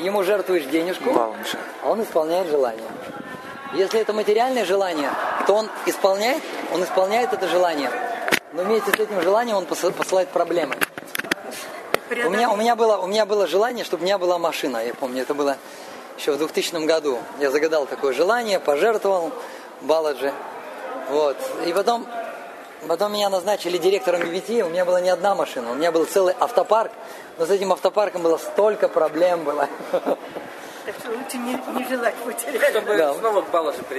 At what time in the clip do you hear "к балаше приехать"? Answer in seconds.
33.40-33.98